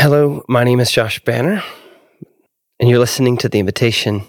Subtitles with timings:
[0.00, 1.60] Hello, my name is Josh Banner,
[2.78, 4.22] and you're listening to The Invitation.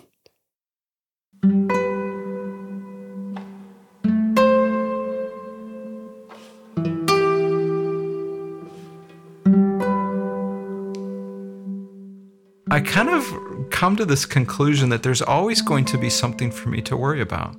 [12.71, 16.69] I kind of come to this conclusion that there's always going to be something for
[16.69, 17.55] me to worry about.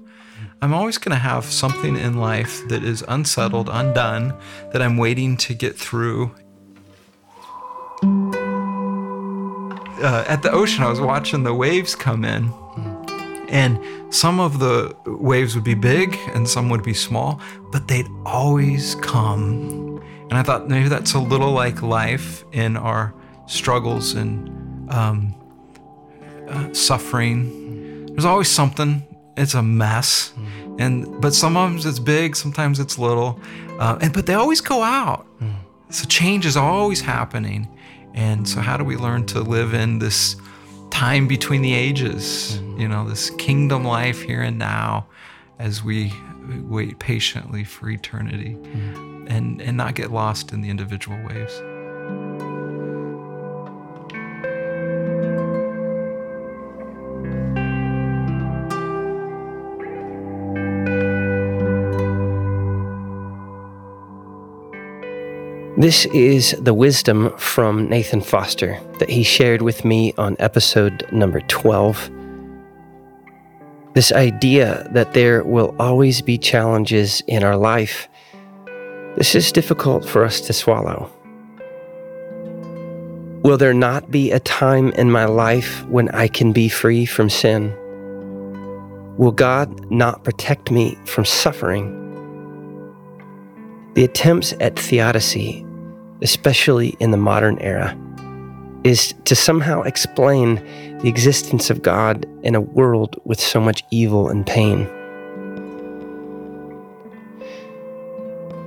[0.61, 4.36] I'm always going to have something in life that is unsettled, undone,
[4.72, 6.34] that I'm waiting to get through.
[10.00, 12.52] Uh, at the ocean, I was watching the waves come in,
[13.48, 13.78] and
[14.14, 17.40] some of the waves would be big and some would be small,
[17.70, 20.00] but they'd always come.
[20.30, 23.12] And I thought maybe that's a little like life in our
[23.46, 25.34] struggles and um,
[26.48, 28.06] uh, suffering.
[28.06, 29.02] There's always something.
[29.37, 30.32] It's a mess,
[30.78, 33.40] and but sometimes it's big, sometimes it's little,
[33.78, 35.26] uh, and but they always go out.
[35.90, 37.66] So change is always happening,
[38.14, 40.37] and so how do we learn to live in this
[40.91, 42.59] time between the ages?
[42.60, 42.80] Mm.
[42.80, 45.07] You know, this kingdom life here and now,
[45.59, 46.12] as we
[46.68, 48.57] wait patiently for eternity,
[49.29, 51.60] and and not get lost in the individual waves.
[65.81, 71.41] This is the wisdom from Nathan Foster that he shared with me on episode number
[71.41, 72.10] 12.
[73.94, 78.10] This idea that there will always be challenges in our life,
[79.16, 81.10] this is difficult for us to swallow.
[83.42, 87.31] Will there not be a time in my life when I can be free from
[87.31, 87.75] sin?
[89.16, 91.97] Will God not protect me from suffering?
[93.94, 95.66] The attempts at theodicy
[96.22, 97.97] especially in the modern era,
[98.84, 100.54] is to somehow explain
[101.00, 104.88] the existence of God in a world with so much evil and pain.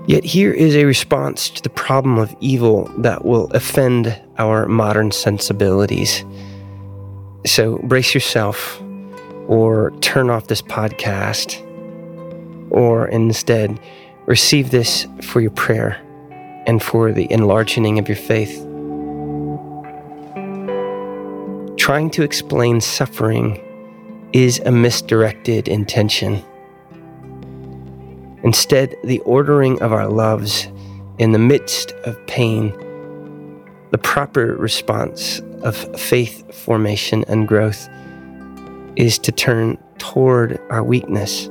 [0.06, 5.12] Yet here is a response to the problem of evil that will offend our modern
[5.12, 6.26] sensibilities.
[7.46, 8.82] So brace yourself,
[9.48, 11.62] or turn off this podcast,
[12.70, 13.80] or instead
[14.26, 16.03] receive this for your prayer
[16.66, 18.62] and for the enlarging of your faith.
[21.78, 23.60] Trying to explain suffering
[24.34, 26.44] is a misdirected intention.
[28.44, 30.68] Instead, the ordering of our loves
[31.20, 32.72] in the midst of pain,
[33.92, 37.88] the proper response of faith formation and growth
[38.96, 41.50] is to turn toward our weakness.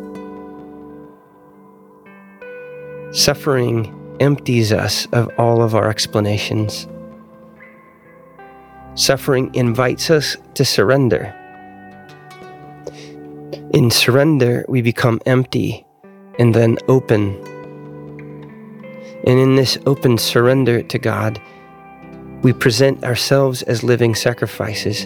[3.12, 6.86] Suffering empties us of all of our explanations.
[8.94, 11.34] Suffering invites us to surrender.
[13.72, 15.86] In surrender, we become empty
[16.38, 17.36] and then open.
[19.24, 21.40] And in this open surrender to God,
[22.42, 25.04] we present ourselves as living sacrifices.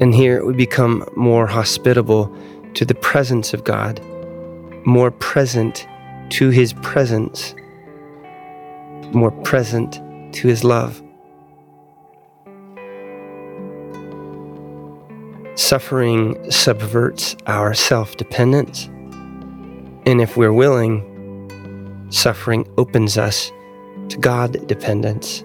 [0.00, 2.34] And here we become more hospitable
[2.74, 4.00] to the presence of God,
[4.84, 5.86] more present
[6.30, 7.54] to His presence
[9.14, 9.94] more present
[10.34, 11.02] to His love.
[15.54, 18.86] Suffering subverts our self dependence,
[20.06, 23.50] and if we're willing, suffering opens us
[24.08, 25.44] to God dependence.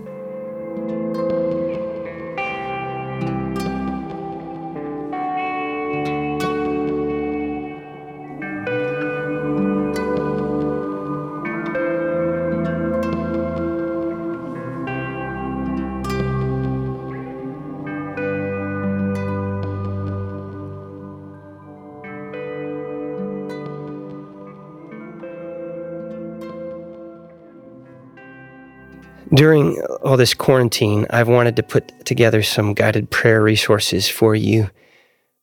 [30.14, 34.70] All this quarantine, I've wanted to put together some guided prayer resources for you.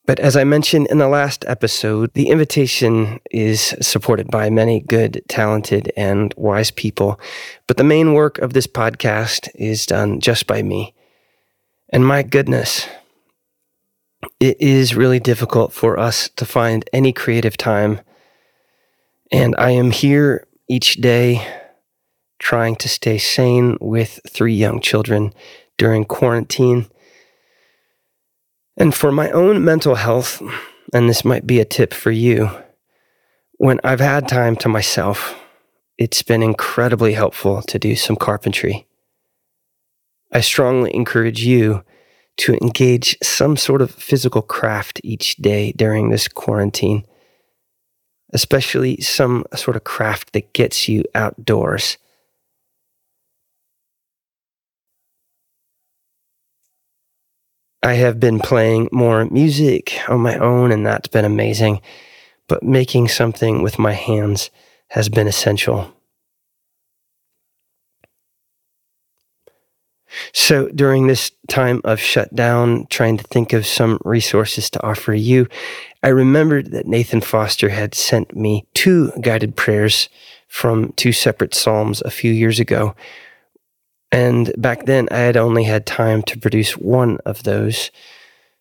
[0.06, 5.25] But as I mentioned in the last episode, the invitation is supported by many good,
[5.27, 7.19] talented, and wise people.
[7.67, 10.94] But the main work of this podcast is done just by me.
[11.89, 12.87] And my goodness,
[14.39, 18.03] it is really difficult for us to find any creative time.
[19.33, 21.44] And I am here each day
[22.41, 25.33] trying to stay sane with three young children
[25.79, 26.87] during quarantine.
[28.77, 30.43] And for my own mental health,
[30.93, 32.51] and this might be a tip for you,
[33.59, 35.39] when I've had time to myself,
[35.99, 38.87] it's been incredibly helpful to do some carpentry.
[40.33, 41.85] I strongly encourage you
[42.39, 47.05] to engage some sort of physical craft each day during this quarantine,
[48.33, 51.99] especially some sort of craft that gets you outdoors.
[57.82, 61.81] I have been playing more music on my own, and that's been amazing.
[62.47, 64.50] But making something with my hands
[64.88, 65.94] has been essential.
[70.32, 75.47] So, during this time of shutdown, trying to think of some resources to offer you,
[76.03, 80.09] I remembered that Nathan Foster had sent me two guided prayers
[80.49, 82.94] from two separate Psalms a few years ago.
[84.12, 87.91] And back then, I had only had time to produce one of those.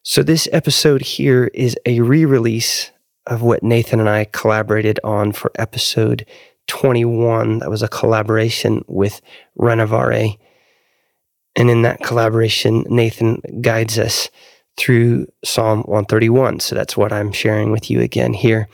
[0.04, 2.92] So, this episode here is a re release
[3.26, 6.26] of what Nathan and I collaborated on for episode
[6.68, 7.60] 21.
[7.60, 9.22] That was a collaboration with
[9.58, 10.38] Renovare.
[11.56, 14.30] And in that collaboration, Nathan guides us
[14.78, 16.60] through Psalm 131.
[16.60, 18.70] So that's what I'm sharing with you again here.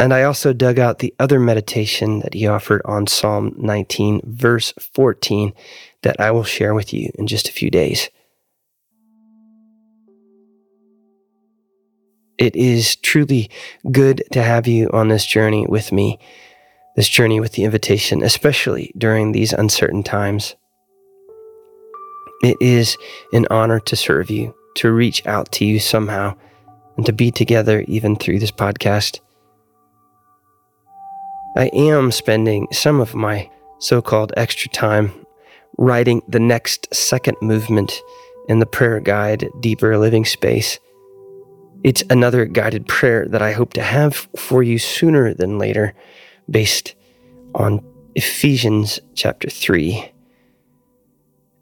[0.00, 4.72] And I also dug out the other meditation that he offered on Psalm 19, verse
[4.94, 5.52] 14,
[6.00, 8.08] that I will share with you in just a few days.
[12.38, 13.50] It is truly
[13.92, 16.18] good to have you on this journey with me,
[16.96, 20.56] this journey with the invitation, especially during these uncertain times.
[22.42, 22.96] It is
[23.34, 26.38] an honor to serve you, to reach out to you somehow,
[26.96, 29.20] and to be together even through this podcast.
[31.56, 33.50] I am spending some of my
[33.80, 35.26] so called extra time
[35.78, 38.00] writing the next second movement
[38.48, 40.78] in the prayer guide, Deeper Living Space.
[41.82, 45.94] It's another guided prayer that I hope to have for you sooner than later,
[46.48, 46.94] based
[47.54, 50.12] on Ephesians chapter 3.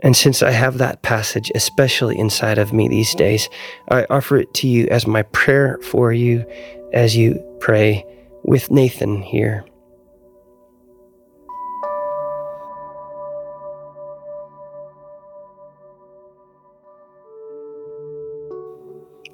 [0.01, 3.49] And since I have that passage especially inside of me these days,
[3.89, 6.45] I offer it to you as my prayer for you
[6.93, 8.05] as you pray
[8.43, 9.65] with Nathan here.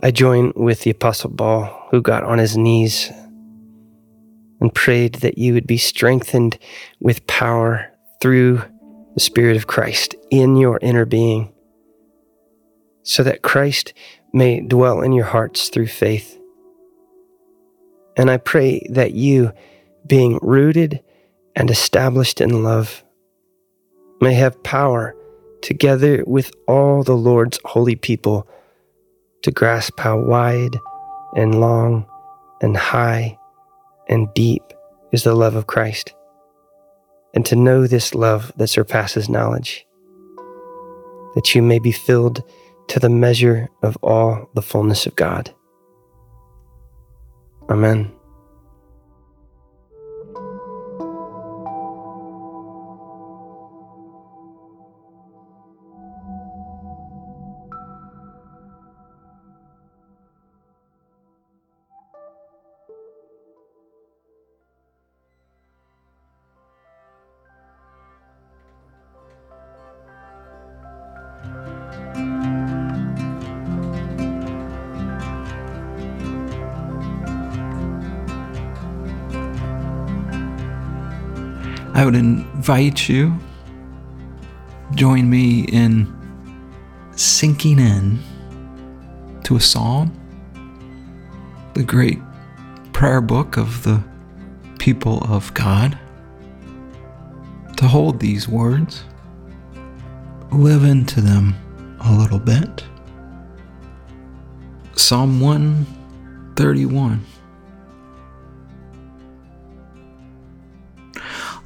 [0.05, 3.11] I join with the Apostle Paul, who got on his knees
[4.61, 6.59] and prayed that you would be strengthened
[7.01, 7.91] with power
[8.21, 8.63] through
[9.15, 11.55] the Spirit of Christ in your inner being,
[13.03, 13.95] so that Christ
[14.35, 16.39] may dwell in your hearts through faith.
[18.15, 19.55] And I pray that you,
[20.07, 21.03] being rooted
[21.57, 23.03] and established in love,
[24.21, 25.17] may have power
[25.63, 28.47] together with all the Lord's holy people
[29.45, 30.79] to grasp how wide
[31.37, 32.07] and long
[32.61, 33.39] and high
[34.09, 34.63] and deep
[35.13, 36.15] is the love of Christ
[37.35, 39.87] and to know this love that surpasses knowledge,
[41.35, 42.43] that you may be filled
[42.89, 45.53] to the measure of all the fullness of God.
[47.69, 48.11] Amen.
[81.95, 83.39] I would invite you
[84.95, 86.13] join me in
[87.13, 88.21] sinking in
[89.45, 90.13] to a psalm,
[91.75, 92.19] the great
[92.93, 94.03] prayer book of the
[94.79, 95.97] people of God,
[97.77, 99.05] to hold these words,
[100.51, 101.55] live into them
[102.01, 102.85] a little bit.
[104.97, 107.25] Psalm 131.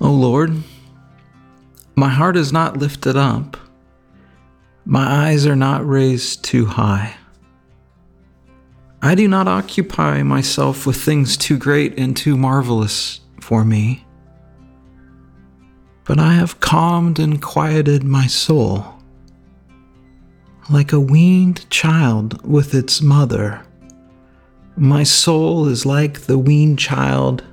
[0.09, 0.63] O Lord,
[1.95, 3.59] my heart is not lifted up,
[4.87, 7.15] my eyes are not raised too high.
[9.03, 14.07] I do not occupy myself with things too great and too marvelous for me,
[16.05, 18.87] but I have calmed and quieted my soul
[20.71, 23.63] like a weaned child with its mother.
[24.75, 27.45] My soul is like the weaned child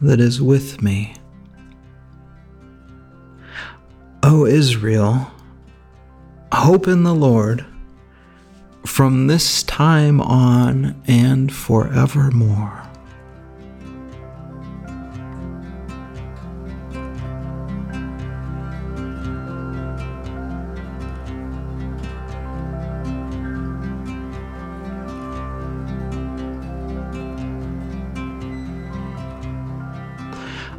[0.00, 1.14] that is with me.
[4.32, 5.28] O Israel,
[6.52, 7.66] hope in the Lord
[8.86, 12.80] from this time on and forevermore.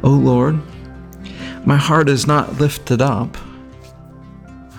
[0.02, 0.58] O Lord,
[1.66, 3.36] my heart is not lifted up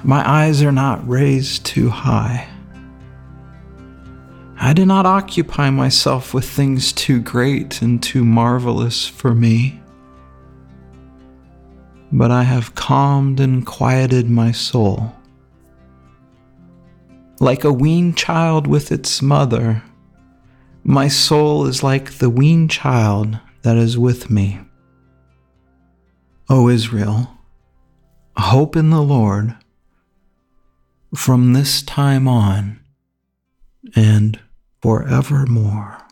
[0.04, 2.48] my eyes are not raised too high.
[4.60, 9.82] I do not occupy myself with things too great and too marvelous for me,
[12.12, 15.14] but I have calmed and quieted my soul.
[17.40, 19.84] Like a weaned child with its mother,
[20.84, 24.60] my soul is like the weaned child that is with me.
[26.50, 27.30] O Israel,
[28.38, 29.56] hope in the Lord
[31.16, 32.80] from this time on
[33.96, 34.40] and
[34.82, 36.03] forevermore.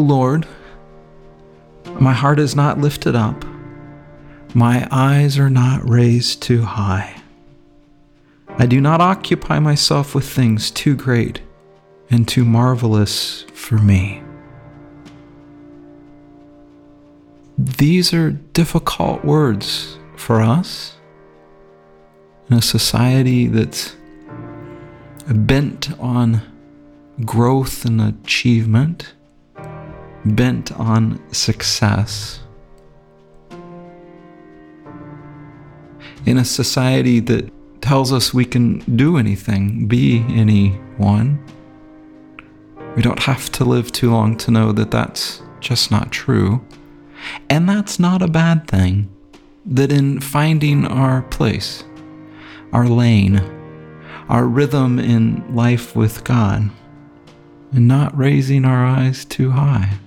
[0.00, 0.46] Lord,
[1.98, 3.44] my heart is not lifted up,
[4.54, 7.20] my eyes are not raised too high.
[8.58, 11.40] I do not occupy myself with things too great
[12.10, 14.22] and too marvelous for me.
[17.56, 20.96] These are difficult words for us
[22.48, 23.94] in a society that's
[25.28, 26.42] bent on
[27.24, 29.14] growth and achievement
[30.24, 32.40] bent on success.
[36.26, 37.50] In a society that
[37.80, 41.42] tells us we can do anything, be anyone,
[42.96, 46.64] we don't have to live too long to know that that's just not true.
[47.48, 49.10] And that's not a bad thing.
[49.64, 51.84] That in finding our place,
[52.72, 53.38] our lane,
[54.28, 56.70] our rhythm in life with God,
[57.72, 59.98] and not raising our eyes too high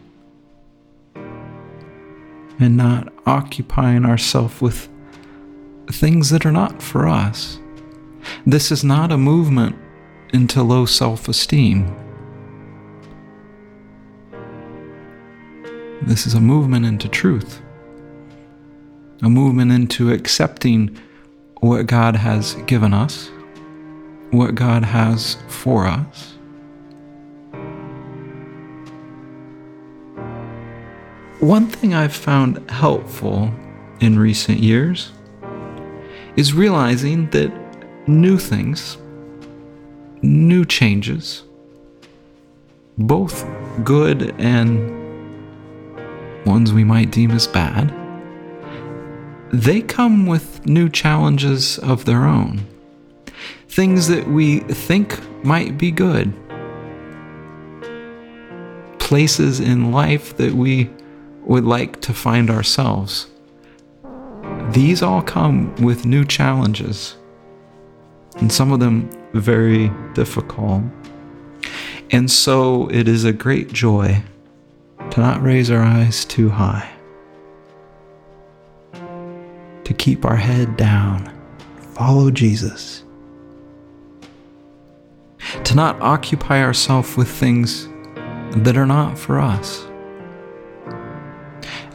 [2.59, 4.89] and not occupying ourselves with
[5.91, 7.59] things that are not for us.
[8.45, 9.75] This is not a movement
[10.33, 11.93] into low self esteem.
[16.03, 17.61] This is a movement into truth,
[19.21, 20.97] a movement into accepting
[21.61, 23.29] what God has given us,
[24.31, 26.32] what God has for us
[31.43, 33.53] One thing I've found helpful
[33.99, 35.11] in recent years
[36.37, 37.51] is realizing that
[38.07, 38.97] new things,
[40.21, 41.43] new changes,
[42.97, 43.45] both
[43.83, 44.89] good and
[46.45, 47.93] ones we might deem as bad,
[49.51, 52.65] they come with new challenges of their own.
[53.67, 56.31] Things that we think might be good.
[58.97, 60.89] Places in life that we
[61.45, 63.27] would like to find ourselves.
[64.71, 67.15] These all come with new challenges,
[68.37, 70.83] and some of them very difficult.
[72.11, 74.23] And so it is a great joy
[75.11, 76.89] to not raise our eyes too high,
[78.93, 81.31] to keep our head down,
[81.93, 83.03] follow Jesus,
[85.63, 87.87] to not occupy ourselves with things
[88.55, 89.85] that are not for us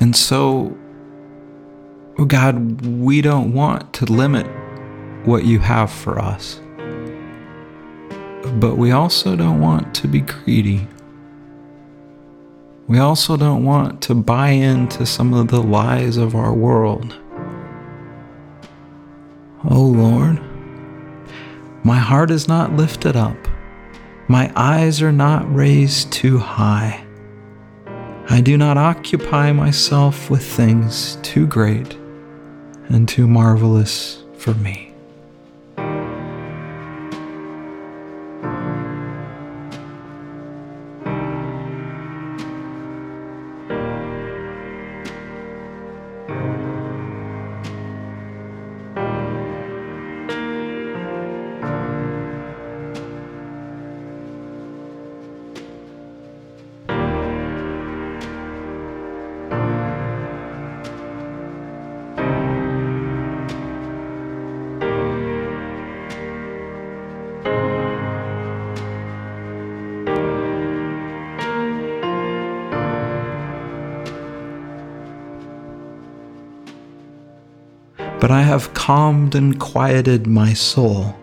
[0.00, 0.76] and so,
[2.19, 4.47] oh God, we don't want to limit
[5.26, 6.61] what you have for us.
[8.55, 10.87] But we also don't want to be greedy.
[12.87, 17.14] We also don't want to buy into some of the lies of our world.
[19.69, 20.40] Oh Lord,
[21.85, 23.37] my heart is not lifted up,
[24.28, 27.05] my eyes are not raised too high.
[28.30, 31.94] I do not occupy myself with things too great
[32.88, 34.88] and too marvelous for me.
[78.20, 81.16] But I have calmed and quieted my soul,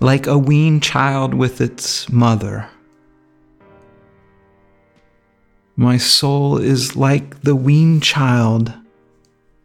[0.00, 2.68] like a weaned child with its mother.
[5.76, 8.74] My soul is like the weaned child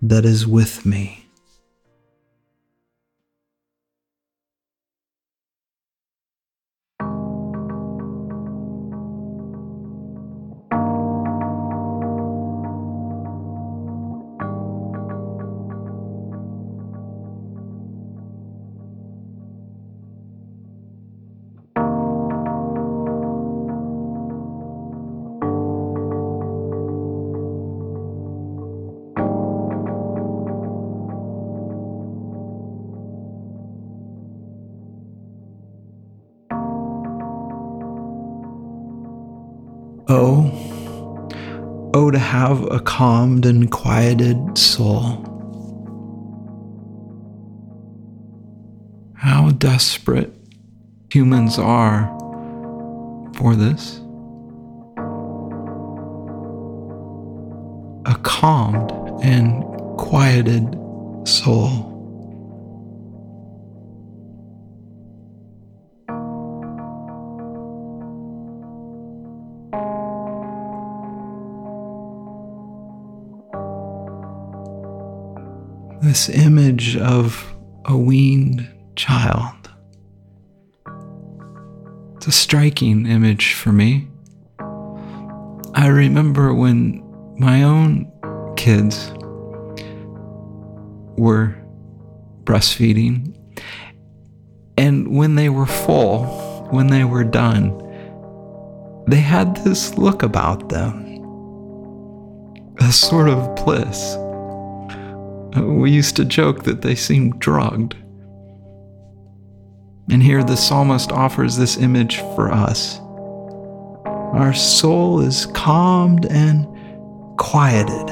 [0.02, 1.23] that is with me.
[40.16, 41.32] Oh,
[41.96, 45.26] oh, to have a calmed and quieted soul.
[49.16, 50.32] How desperate
[51.12, 52.06] humans are
[53.38, 54.02] for this.
[58.06, 58.92] A calmed
[59.24, 59.64] and
[59.98, 60.78] quieted
[61.28, 61.93] soul.
[76.14, 77.56] This image of
[77.86, 79.72] a weaned child.
[82.18, 84.08] It's a striking image for me.
[85.74, 87.02] I remember when
[87.40, 88.12] my own
[88.58, 89.12] kids
[91.18, 91.56] were
[92.44, 93.36] breastfeeding,
[94.78, 96.26] and when they were full,
[96.70, 97.76] when they were done,
[99.08, 101.10] they had this look about them
[102.80, 104.16] a sort of bliss
[105.56, 107.96] we used to joke that they seemed drugged.
[110.10, 113.00] And here the psalmist offers this image for us.
[114.34, 116.68] Our soul is calmed and
[117.38, 118.10] quieted,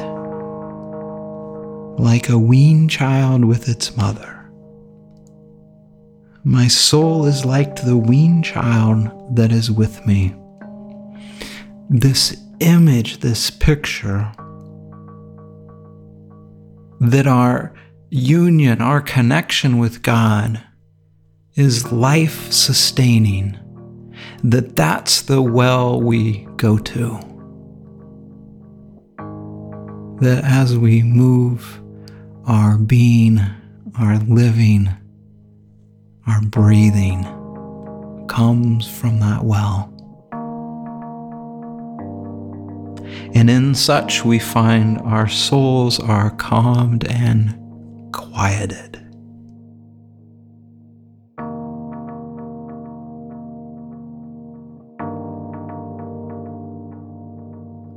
[1.99, 4.37] like a weaned child with its mother.
[6.43, 10.35] My soul is like the weaned child that is with me.
[11.89, 14.31] This image, this picture,
[17.01, 17.73] that our
[18.11, 20.63] union, our connection with God
[21.55, 23.57] is life sustaining,
[24.43, 27.19] that that's the well we go to.
[30.21, 31.81] That as we move,
[32.45, 33.39] our being,
[33.99, 34.87] our living,
[36.27, 37.23] our breathing
[38.29, 39.90] comes from that well.
[43.33, 47.57] And in such we find our souls are calmed and
[48.13, 48.97] quieted.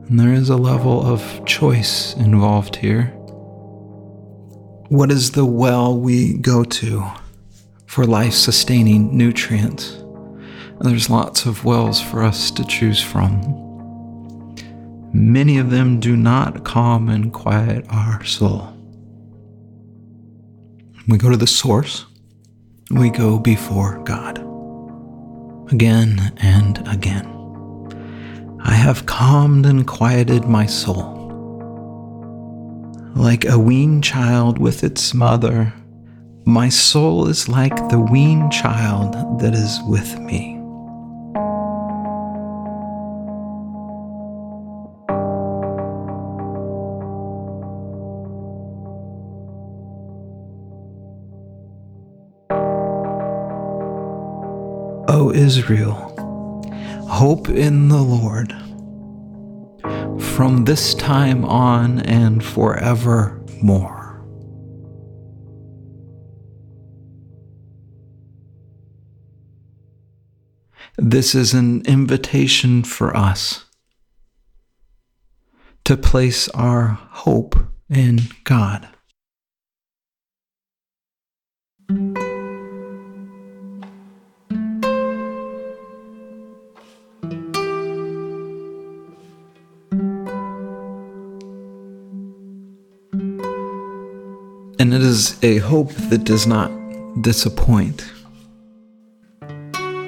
[0.09, 3.07] And there is a level of choice involved here.
[4.89, 7.05] What is the well we go to
[7.87, 10.05] for life sustaining nutrients?
[10.81, 13.64] There's lots of wells for us to choose from.
[15.17, 18.77] Many of them do not calm and quiet our soul.
[21.07, 22.05] We go to the source,
[22.91, 24.39] we go before God
[25.73, 27.31] again and again.
[28.61, 31.13] I have calmed and quieted my soul.
[33.15, 35.73] Like a weaned child with its mother,
[36.45, 40.54] my soul is like the weaned child that is with me.
[55.45, 55.95] Israel,
[57.07, 58.51] hope in the Lord
[60.23, 64.25] from this time on and forevermore.
[70.97, 73.67] This is an invitation for us
[75.85, 77.55] to place our hope
[77.91, 78.89] in God.
[94.95, 96.71] it is a hope that does not
[97.21, 98.05] disappoint.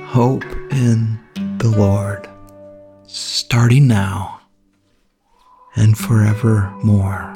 [0.05, 1.19] Hope in
[1.59, 2.29] the Lord,
[3.07, 4.41] starting now
[5.75, 7.33] and forevermore.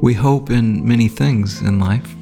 [0.00, 2.14] We hope in many things in life.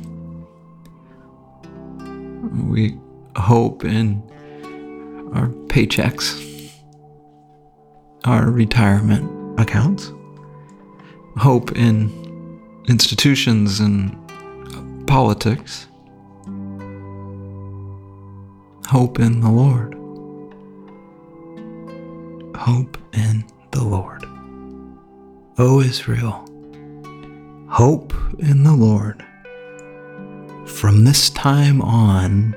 [2.69, 2.99] We
[3.37, 4.23] hope in
[5.35, 6.73] our paychecks,
[8.25, 10.13] our retirement accounts,
[11.37, 12.11] hope in
[12.89, 14.17] institutions and
[15.07, 15.87] politics,
[18.87, 19.95] hope in the Lord.
[22.57, 24.25] Hope in the Lord.
[25.59, 26.45] O Israel,
[27.69, 29.25] hope in the Lord
[30.67, 32.55] from this time on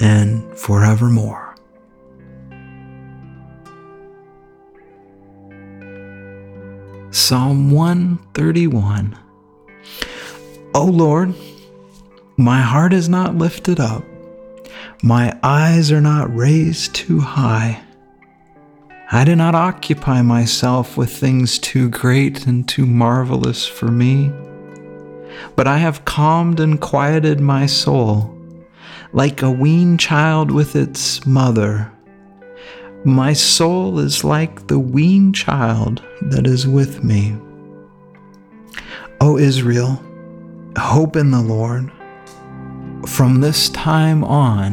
[0.00, 1.43] and forevermore.
[7.26, 9.18] Psalm 131
[10.74, 11.34] O Lord,
[12.36, 14.04] my heart is not lifted up,
[15.02, 17.82] my eyes are not raised too high.
[19.10, 24.30] I do not occupy myself with things too great and too marvelous for me,
[25.56, 28.38] but I have calmed and quieted my soul
[29.14, 31.90] like a weaned child with its mother.
[33.06, 37.36] My soul is like the weaned child that is with me.
[39.20, 40.02] O Israel,
[40.78, 41.92] hope in the Lord
[43.06, 44.72] from this time on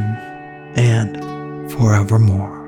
[0.78, 2.61] and forevermore.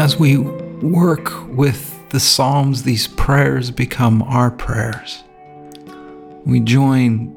[0.00, 5.22] As we work with the Psalms, these prayers become our prayers.
[6.46, 7.36] We join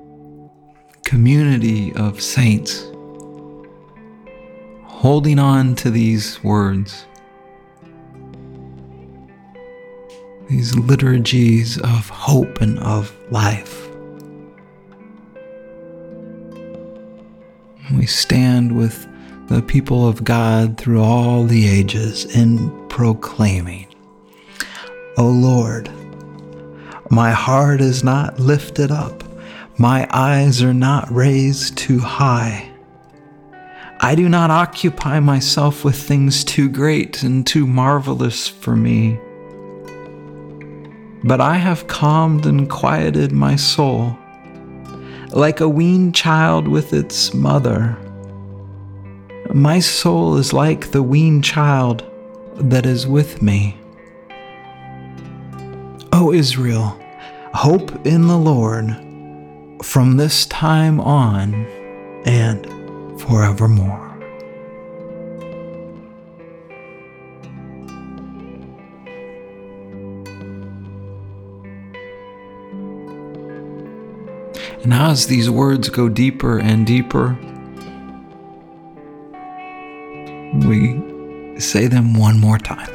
[1.03, 2.89] community of saints
[4.85, 7.05] holding on to these words,
[10.47, 13.89] these liturgies of hope and of life.
[17.93, 19.05] We stand with
[19.47, 23.87] the people of God through all the ages in proclaiming,
[25.17, 25.91] O Lord,
[27.09, 29.23] my heart is not lifted up,
[29.77, 32.69] my eyes are not raised too high.
[33.99, 39.19] I do not occupy myself with things too great and too marvelous for me.
[41.23, 44.17] But I have calmed and quieted my soul,
[45.29, 47.97] like a weaned child with its mother.
[49.53, 52.03] My soul is like the weaned child
[52.55, 53.77] that is with me.
[56.11, 56.99] O Israel,
[57.53, 58.87] hope in the Lord
[59.83, 61.53] from this time on
[62.25, 62.65] and
[63.21, 64.09] forevermore.
[74.81, 77.37] And as these words go deeper and deeper,
[80.63, 82.89] we say them one more time.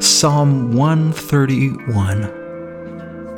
[0.00, 2.24] Psalm 131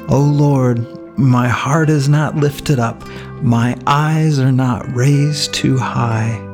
[0.09, 0.87] O Lord,
[1.19, 3.07] my heart is not lifted up,
[3.43, 6.45] my eyes are not raised too high.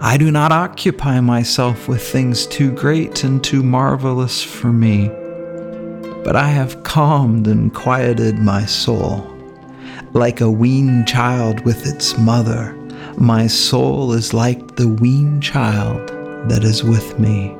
[0.00, 5.08] I do not occupy myself with things too great and too marvelous for me,
[6.24, 9.30] but I have calmed and quieted my soul.
[10.12, 12.76] Like a weaned child with its mother,
[13.18, 16.08] my soul is like the weaned child
[16.48, 17.56] that is with me.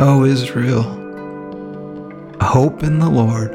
[0.00, 0.82] O Israel,
[2.40, 3.52] hope in the Lord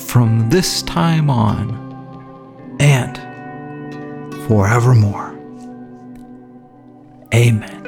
[0.00, 1.70] from this time on
[2.80, 3.18] and
[4.48, 5.38] forevermore.
[7.34, 7.81] Amen.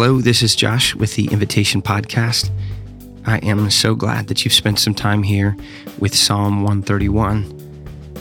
[0.00, 2.52] Hello, this is Josh with the Invitation Podcast.
[3.26, 5.56] I am so glad that you've spent some time here
[5.98, 8.14] with Psalm 131.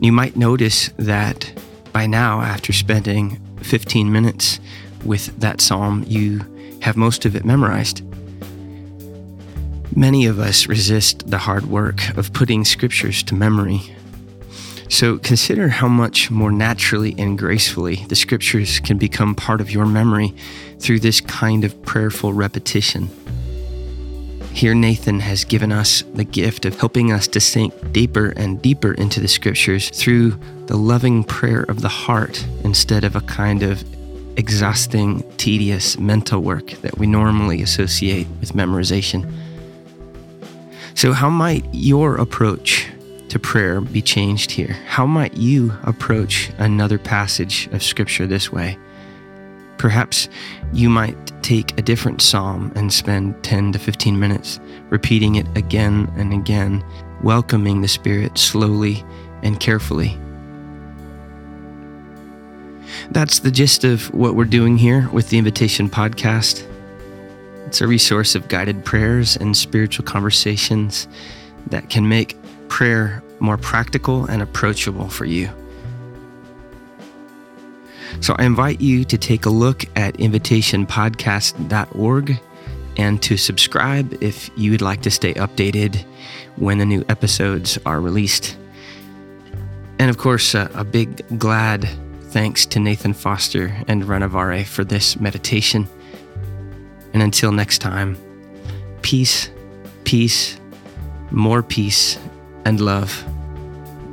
[0.00, 1.52] You might notice that
[1.92, 4.58] by now, after spending 15 minutes
[5.04, 6.46] with that psalm, you
[6.80, 8.02] have most of it memorized.
[9.94, 13.94] Many of us resist the hard work of putting scriptures to memory.
[14.88, 19.86] So consider how much more naturally and gracefully the scriptures can become part of your
[19.86, 20.34] memory
[20.82, 23.08] through this kind of prayerful repetition.
[24.52, 28.92] Here, Nathan has given us the gift of helping us to sink deeper and deeper
[28.92, 33.82] into the scriptures through the loving prayer of the heart instead of a kind of
[34.36, 39.30] exhausting, tedious mental work that we normally associate with memorization.
[40.94, 42.88] So, how might your approach
[43.30, 44.76] to prayer be changed here?
[44.86, 48.76] How might you approach another passage of Scripture this way?
[49.78, 50.28] Perhaps
[50.72, 56.12] you might take a different psalm and spend 10 to 15 minutes repeating it again
[56.16, 56.84] and again,
[57.22, 59.04] welcoming the Spirit slowly
[59.42, 60.18] and carefully.
[63.10, 66.66] That's the gist of what we're doing here with the Invitation Podcast.
[67.66, 71.08] It's a resource of guided prayers and spiritual conversations
[71.68, 72.36] that can make
[72.68, 75.50] prayer more practical and approachable for you.
[78.20, 82.40] So I invite you to take a look at invitationpodcast.org
[82.96, 86.04] and to subscribe if you would like to stay updated
[86.56, 88.56] when the new episodes are released.
[89.98, 91.88] And of course, uh, a big glad
[92.30, 95.88] thanks to Nathan Foster and Renovare for this meditation.
[97.12, 98.16] And until next time,
[99.02, 99.50] peace,
[100.04, 100.58] peace,
[101.30, 102.18] more peace,
[102.64, 103.24] and love.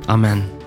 [0.08, 0.59] Amen.